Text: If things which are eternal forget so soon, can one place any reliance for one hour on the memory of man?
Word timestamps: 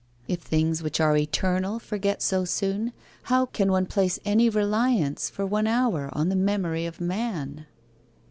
If 0.27 0.41
things 0.41 0.81
which 0.81 0.99
are 0.99 1.15
eternal 1.15 1.77
forget 1.77 2.23
so 2.23 2.43
soon, 2.43 2.91
can 3.53 3.71
one 3.71 3.85
place 3.85 4.17
any 4.25 4.49
reliance 4.49 5.29
for 5.29 5.45
one 5.45 5.67
hour 5.67 6.09
on 6.13 6.29
the 6.29 6.35
memory 6.35 6.87
of 6.87 6.99
man? 6.99 7.67